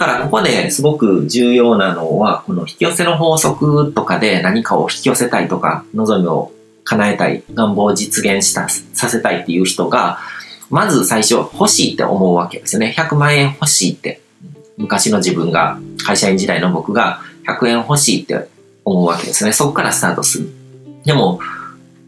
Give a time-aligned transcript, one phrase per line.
[0.00, 6.52] からここですごく重要なのは、この引き寄せの法則とかで何かを引き寄せたいとか、望みを
[6.84, 10.18] 叶えたい、願望を実現した、させたいっていう人が、
[10.70, 12.94] まず最初欲しいって思うわけですよね。
[12.96, 14.22] 100万円欲しいって。
[14.78, 18.48] 昔の自分が、会社員時代の僕が100円欲しいって
[18.86, 19.52] 思うわけですね。
[19.52, 20.48] そこからスタートする。
[21.04, 21.40] でも、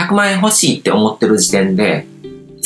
[0.00, 2.08] 100万円欲しいって思ってる時点で、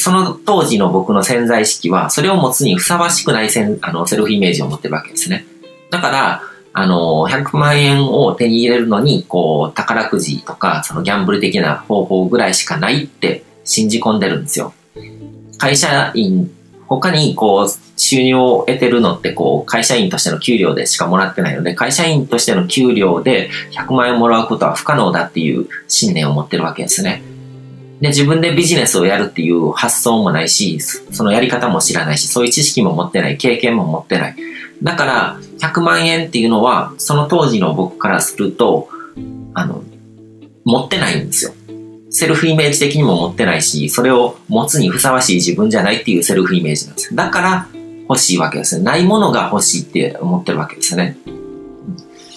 [0.01, 5.45] その当時の僕の潜在意識は、それを持つにふさわしくないセンあのセルフイメージを持ってるわけですね。
[5.91, 6.43] だから、
[6.73, 14.73] あの、100万円を手に入れるのに、こう、宝くじとか、そのギャンブル的な方法ぐらいしかないって信じ込んでるんですよ。
[15.59, 16.51] 会社員、
[16.87, 27.23] 他にこう、収入を得てるのって、こう、会社員としての給料でしかもらってないので、会社員としての給料で100万円もらうことは不可能だっていう信念を持ってるわけですね。
[28.01, 34.37] で、自分でビジネスをやるっていう発想もないし、そのやり方も知らないし、そういう知識も持ってない、経験も持ってない。
[34.83, 38.89] だから、100万円っていうのは、その当時の僕からすると、
[39.53, 39.85] あの、
[40.65, 41.53] 持ってないんですよ。
[42.11, 47.17] セルフイメージ的にも持ってないし、それを持つにふさわしい自分じゃないっていうセルフイメージなんですよ。
[47.17, 47.69] だから
[48.09, 48.85] 欲しいわけですね。
[48.85, 51.17] ないものが欲しいって思ってるわけですね。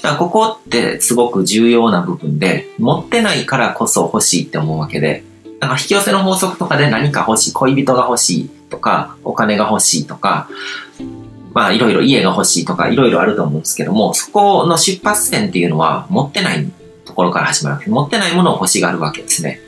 [0.04, 5.24] だからここってすごく重要な部分で、持ってないからこそ欲しいって思うわけで、
[5.64, 10.50] なんか引き寄せの法則とかで何か欲しい、恋人が欲しいとか、お金が欲しいとか、
[11.54, 16.70] まあいろいろ家が欲しいとかいろいろあると思うんですけども、そこの出発点っていうのは持ってない
[17.06, 19.60] ところから始まるわけ持ってないものを欲しがるわけですね。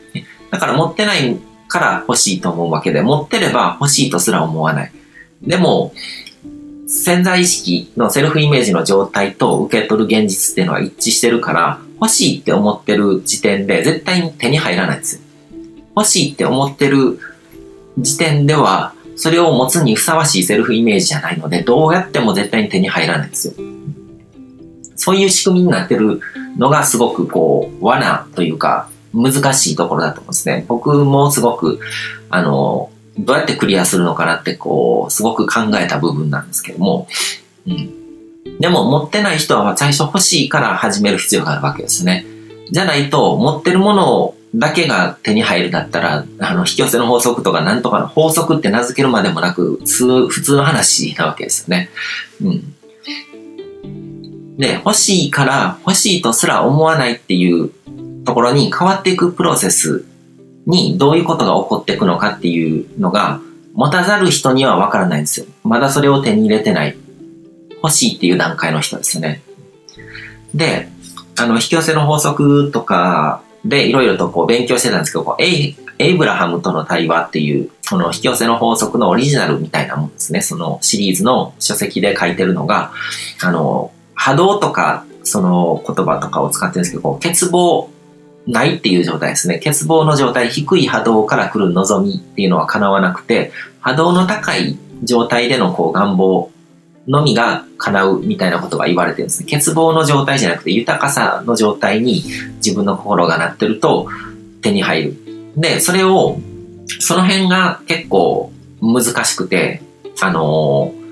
[0.51, 4.91] だから持ってないから欲しいと思うわけで、持ってれば欲しいとすら思わない。
[5.41, 5.93] でも、
[6.87, 15.24] 潜在意識のセルフイメージの状態と受け取る現実っていうのは一致してるから、欲しいって思ってる時点で絶対に手に入らないんですよ。
[15.95, 17.19] 欲しいって思ってる
[17.97, 23.53] 時点では、それを持つにふさわしいセルフイメージじゃないので、どうやっても絶対に手に入らないんですよ。
[24.95, 26.19] そういう仕組みになってる
[26.57, 30.65] のがすごくこう、罠というか、難しいところだと思うんですね。
[30.67, 31.79] 僕もすごく、
[32.29, 37.07] あの、どうやってクリアするのかなってこう、すごく考えた部分なんですけども、
[37.65, 38.59] うん。
[38.59, 42.25] でも持ってない人は最初欲しいから始める必要があるわけですね。
[42.71, 51.89] じゃないと、持ってるものをだけが手に入るだったら、あの、引き寄せの法則とかなんとかの法則って名付けるまでもなく、普通、普通の話なわけですよね。
[52.41, 52.75] うん。
[54.57, 57.69] で、欲しいから欲しいとすら思わないっていう
[58.23, 60.05] ところに変わっていくプロセス
[60.65, 63.41] にどういうことが起こっていくのかっていうのが
[63.73, 65.47] 持たざる人にはわからないんですよ。
[65.63, 66.97] まだそれを手に入れてない。
[67.83, 69.43] 欲しいっていう段階の人ですね。
[70.55, 70.87] で、
[71.37, 80.41] あの、引き寄せの法則とかでいろいろとこう勉強してたんですけど、こうエイエイブラハムとの対話っていう、この引き寄せの法則のオリジナルみたいなもんですね。
[80.41, 82.91] そのシリーズの書籍で書いてるのが、
[83.41, 87.87] あの、波動とか、その言葉とかを使ってるんですけど、こう欠乏
[88.45, 89.55] ないっていう状態ですね。
[89.55, 96.51] 欠乏の状態、低い波動から来る望みっていうのは叶わなくて、波動の高い状態でのこう願望
[97.07, 99.49] のみが叶うみたいなことが言われてるんですね。
[99.49, 102.23] 欠乏の状態じゃなくて豊かさの状態に
[102.57, 104.07] 自分の心がなってると
[104.61, 105.17] 手に入る。
[105.55, 106.39] で、それを、
[106.99, 108.51] その辺が結構
[108.81, 109.81] 難しくて、
[110.21, 111.05] あのー、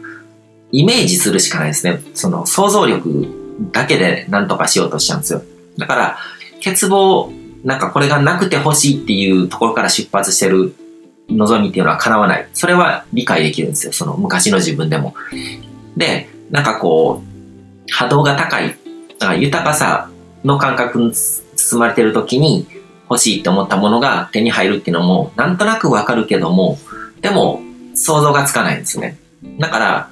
[0.71, 2.01] イメージするしかないですね。
[2.15, 3.27] その想像力
[3.71, 5.43] だけで何とかしようとしちゃうんですよ。
[5.77, 6.17] だから、
[6.63, 7.31] 欠乏、
[7.63, 10.75] なんかこれがなくて欲しいっていうところから出発してる
[11.29, 12.47] 望みっていうのは叶わない。
[12.53, 13.93] それは理解できるんですよ。
[13.93, 15.13] その昔の自分でも。
[15.97, 18.75] で、なんかこう、波動が高い、
[19.39, 20.09] 豊かさ
[20.43, 22.67] の感覚に包まれてる時に
[23.09, 26.77] 欲しいって思ったものが手に入るっていうのも、なんとなくわかるけども、
[27.21, 27.61] でも
[27.95, 29.17] 想像がつかないんですね。
[29.59, 30.09] だから、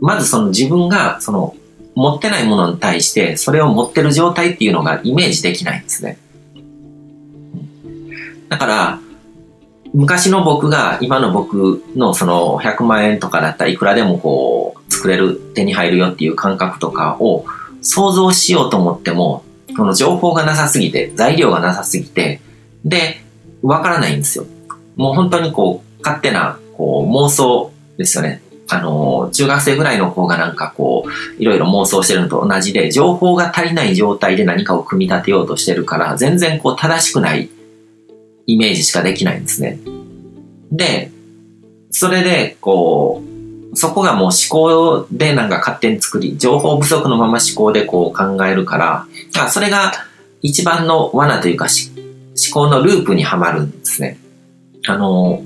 [0.00, 1.54] まずその自分が、その、
[1.94, 6.18] 持ってないものに対して、それを持ってる状態っていうのがイメージできないんですね。
[8.48, 9.00] だから、
[9.96, 17.46] 昔の僕が今の僕のその100万円とかだったらいくらでもこう作れる、手に入るよっていう感覚とかを
[17.80, 19.42] 想像しようと思っても、
[19.74, 22.42] この情報がなさすぎて、材料がなさすぎて、
[22.84, 23.22] で、
[23.62, 24.44] わからないんですよ。
[24.96, 28.42] もう本当にこう、勝手なこう妄想ですよね。
[28.68, 37.48] あの、中学生ぐらいの子がなんかこう、いろいろ妄想してるのと同じで、情報が足りない状態で何かを組み立てようとしてるから、全然こう正しくない
[38.46, 39.78] イメージしかできないんですね。
[40.72, 41.10] で、
[41.90, 43.22] それで、こ
[43.72, 49.06] う、そこがもう思考でなんか勝手に作り、情報不足のまま思考でこう考えるから、
[49.38, 49.92] あそれが
[50.40, 54.18] 一番の罠というか思考のループにはまるんですね。
[54.86, 55.42] あの、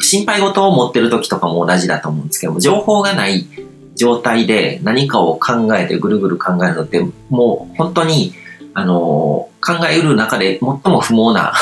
[0.00, 3.46] 心配事を持ってる時とかも同じだと思うんですけども、情報がない
[3.94, 8.32] 状態で何かを考えてぐるぐる考えるのって、もう本当に、
[8.74, 11.52] あの、考えうる中で最も不毛な、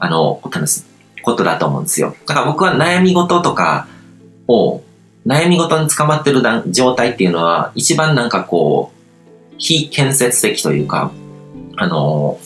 [0.00, 0.86] あの、ことです。
[1.22, 2.16] ことだと思うんですよ。
[2.26, 3.86] だから僕は悩み事とか
[4.48, 4.82] を、
[5.26, 6.42] 悩み事に捕まってる
[6.72, 11.12] 状態っていうのは、一番なんかこう、非建設的というか、
[11.76, 12.38] あの、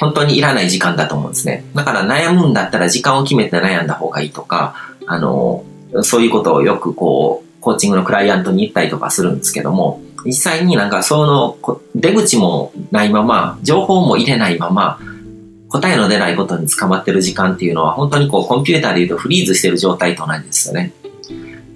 [0.00, 1.64] 本当にいらない時間だと思うんですね。
[1.74, 4.74] だから悩むんだったら時間を決めて悩んだ方がいいとか、
[5.06, 5.64] あの、
[6.02, 14.98] そういうことをよくこう、コーチングのクライアントに言ったりとかするんですけども、実際になんかその出口もないまま、情報も入れないまま、
[15.72, 20.92] 答えの出ないことに捕まってる時間っていうのは本当にこうコンピューターで言うとフリーズしてる状態と同じですよね。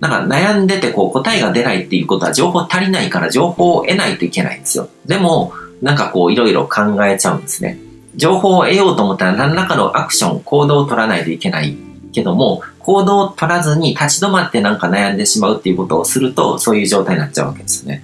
[0.01, 4.91] なんか悩んでてこう答えが出ないっていうことは情報足りないから情報を得ないといけないんですよ。
[5.07, 7.79] でも、なんかこういろいろ考えちゃうんですね。
[8.15, 11.77] 情報を得ようと思ったら何らかのアクション、行動を取らないといけない
[12.13, 18.03] けども、行動を取らずに立ち止まってなんか悩んでしまうっていうことをすると、そういう状態になっちゃうわけですよね。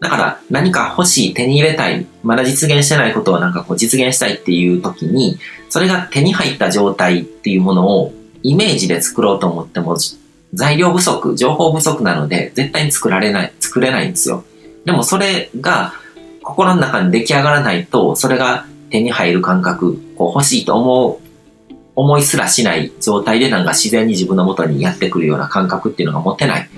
[0.00, 8.12] だから何か欲しい、手に入れたい、まだ実現してないことをなんかこう実現したいっていう時に、それが手に入った状態っていうものを
[8.42, 9.96] イメージで作ろうと思っても、
[10.54, 14.44] 材料不足、情報不足なので絶対に作られない、作れないんですよ。
[14.84, 15.94] でもそれが
[16.42, 26.68] 心の中に出来上がらないと、それが手に入る感覚、こう欲しいと思う、思いすらしない状態でなんか自然に自分の元にやってくるような感覚っていうのが持てない。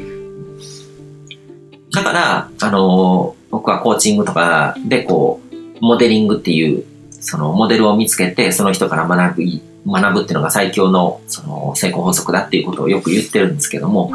[1.93, 9.43] だから、あのー、僕はコーチングとかでこう、モデリングっていう、そのモデルを見つけて、その人から学ぶ、
[9.87, 14.13] 学ぶっていうのが最強の、その成功法則だっていうことをよく言ってるんですけども、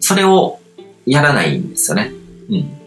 [0.00, 0.60] それを
[1.06, 2.12] やらないんですよね。
[2.50, 2.78] うん。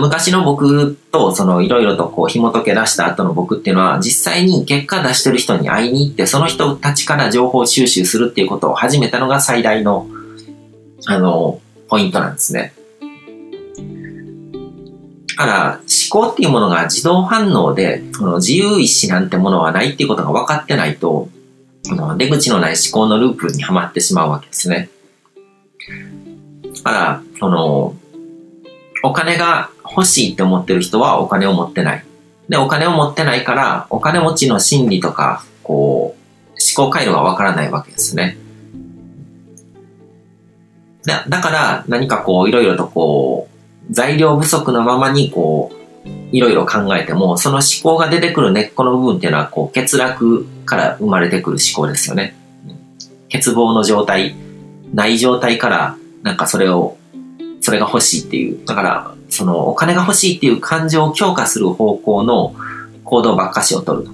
[0.00, 10.06] 昔の僕と、そのいろいろとこう紐解け出した後の僕っていうのは、実際に結果出してる人に会いに行って、その人たちから情報収集するっていうことを始めたのが最大の、
[11.06, 12.72] あの、ポイントなんですね。
[15.36, 15.80] だから
[16.12, 21.28] 思考っていうものが自動反応で、この自由意志なんてものはないっていうことが分かってないと、
[21.88, 24.88] この出口のない思考のループにはまってしまうわけですね。
[26.76, 27.94] だから、その、
[29.02, 32.04] お金が欲しいって思ってる人はお金を持ってない。
[32.48, 36.24] で、お金を持ってないから、お金持ちの心理とか、こう、
[36.78, 38.38] 思考回路がわからないわけですね。
[41.04, 43.53] だだから、何かこう、いろいろとこう、
[43.90, 52.36] 材料不足のままに、こう、いろいろ考えても、その思考が出てくる根っこの部分っていうのは、こう、欠落から生まれてくる思考ですよね。
[53.32, 54.34] 欠乏の状態、
[54.92, 56.96] ない状態から、なんかそれを
[57.64, 58.62] それが欲しいっていう。
[58.66, 62.54] だから、そのお金が欲しいっていう感情を強化する方向の
[63.04, 64.10] 行動ばっかしを取る。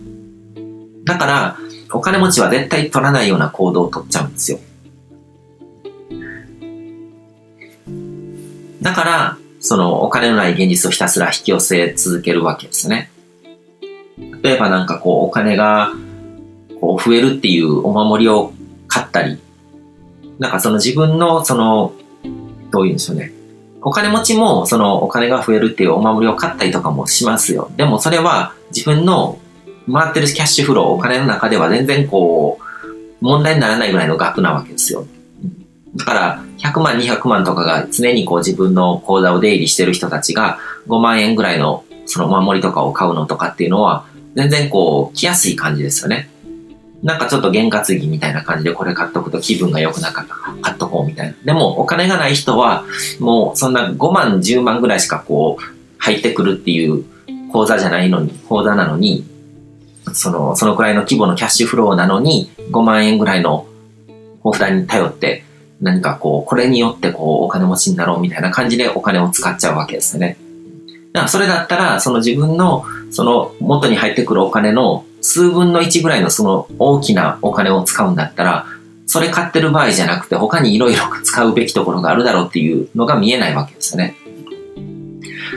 [1.05, 1.57] だから、
[1.93, 4.61] お金持ちは絶対取らないような行動を取っちゃうんですよ。
[8.81, 13.11] だから、そのお金のない現実をひたすら引き寄せ続けるわけですね。
[14.43, 15.93] 例えばなんかこうお金が
[16.81, 18.53] こう増えるっていうお守りを
[18.89, 19.39] 買ったり、
[20.39, 21.93] なんかその自分のその、
[22.71, 23.33] どういうんでしょうね。
[23.83, 27.71] お金持ちもそのお金が増えるっていうお守りを買ったりとかもしますよ。
[27.77, 29.39] でもそれは自分の
[29.91, 32.65] 回ってるキャッシュフロー、お金の中では全然こう、
[33.21, 35.07] 問題にならないぐらいの額なわけですよ。
[35.97, 44.05] だから、100万、200万とかが常にこう自分の口座を出入りしてる人たちが5万円ぐらいのそのお守りとかを買うのとかっていうのは、
[44.35, 46.31] 全然こう、来やすい感じですよね。
[47.03, 51.35] なんかちょっと験担ぎみたいな感じでこれ買っとくと気分が良くなかったから買っとこうみたいな。
[51.45, 52.85] でもお金がない人は
[53.19, 55.63] もうそんな5万10万ぐらいしかこう
[55.97, 57.05] 入ってくるっていう
[57.53, 59.27] 口座じゃないのに、口座なのに、
[60.13, 63.67] その、そのくらいの規模のキャッシュフローなのに5万円ぐらいの
[64.43, 65.45] お札に頼って
[65.81, 70.37] 何かこう、これによってこうお金持ちになろうみたいな感じでお金を使っちゃうわけですよね。
[71.13, 78.67] だからそれだったら、その自分のその元に入ってくるお金の数分の1ぐらいのその大きなお金を使うんだったら、
[79.07, 84.15] それ買ってる場合じゃなくて他にいろいろ使うべきところがあるだろうっていうのが見えないわけですよね。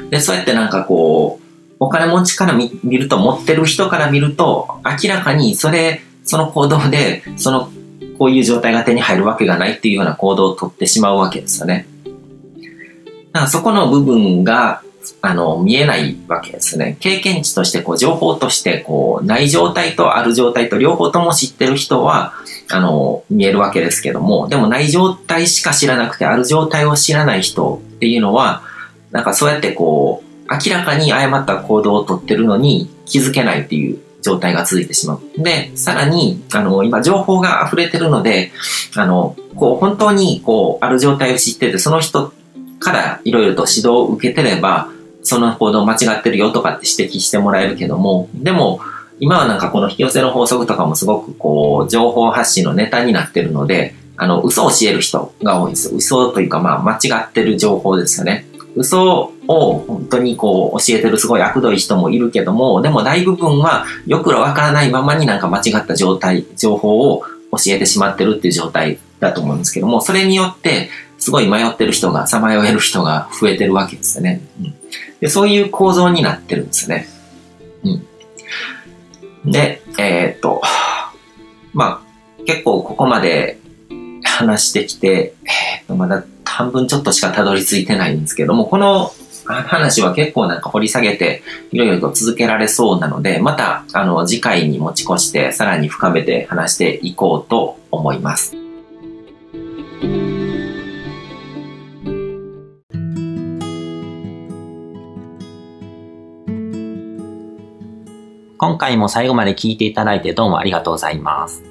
[0.09, 1.43] で、そうやってなんかこう、
[1.79, 7.69] お金持ちから見ると、持ってる人から見ると、明らかにそれ、その行動で、その、
[8.17, 11.87] こういう状態が手に入るわけがないっていうような行動をとってしまうわけですよね。
[13.31, 14.83] だからそこの部分が
[15.21, 16.97] あの、見えないわけですね。
[16.99, 22.33] 経験値として、こう、情報として、こう、ない状態とある状態と両方とも知ってる人は、
[22.71, 28.63] あの、見えるわけですけども、でもない状態しか知らなくて、ある状態を知らない人っていうのは、
[29.11, 35.43] なんかそうやってこう、明らかに誤った行動をとってるのに気づけないっていう状態が続いてしまう。
[35.43, 38.51] で、さらに、あの、今情報が溢れてるので、
[38.95, 42.33] あの、こう、本当に、こう、ある状態を知ってて、その人
[42.79, 44.89] からいろいろと指導を受けてれば、
[45.21, 48.79] その行動間違ってるよとかって指摘してもらえるけども、でも、
[49.19, 55.97] 今はなんかこの引き寄せの法則とかもすごくこう、情報発信のネタになってるので、あの、嘘を教える人が多いんですよ。
[55.97, 58.45] 嘘というかまあ間違ってる情報ですよね。
[58.75, 74.41] 嘘を本当にこう教えてるすごい悪どい人もいるけども、でも大部分はよくわからないままになんか間違った状態、情報を教えてしまってるっていう状態だと思うんですけども、それによってすごい迷ってる人が、さまよえる人が増えてるわけですよね。
[74.59, 74.73] うん、
[75.19, 77.07] でそういう構造になってるんですよね。
[79.43, 79.51] うん。
[79.51, 80.61] で、えー、っと、
[81.73, 83.59] まあ、結構ここまで
[84.23, 89.11] 話してきて、えー、っと、まだ半分ちょっとしかたどり着いてないんですけども、この
[89.45, 98.55] 話は結構なんか掘り下げていろいろと続けられそうなので、またあの次回に持ち越してさらに深めて話していこうと思います。
[108.57, 111.63] 今回も最後まで聞いていただいてどうもありがとうございます。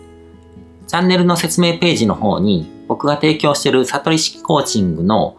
[0.86, 5.38] チャンネルの説明ページの方に僕が提供している悟り式コーチングの